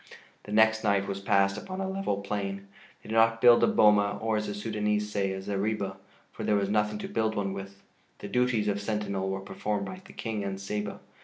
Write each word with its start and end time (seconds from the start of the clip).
The 0.45 0.51
next 0.51 0.83
night 0.83 1.07
was 1.07 1.19
passed 1.19 1.59
upon 1.59 1.79
a 1.79 1.87
level 1.87 2.21
plain. 2.21 2.65
They 3.03 3.09
did 3.09 3.13
not 3.13 3.39
build 3.39 3.63
a 3.63 3.67
boma, 3.67 4.17
or, 4.19 4.35
as 4.35 4.47
the 4.47 4.53
Sudânese 4.53 5.03
say, 5.03 5.31
a 5.31 5.39
zareba, 5.43 5.97
for 6.31 6.43
there 6.43 6.55
was 6.55 6.69
nothing 6.69 6.97
to 6.97 7.07
build 7.07 7.35
one 7.35 7.53
with. 7.53 7.83
The 8.17 8.27
duties 8.27 8.67
of 8.67 8.81
sentinel 8.81 9.29
were 9.29 9.41
performed 9.41 9.85
by 9.85 10.01
the 10.03 10.13
King 10.13 10.43
and 10.43 10.59
Saba. 10.59 11.01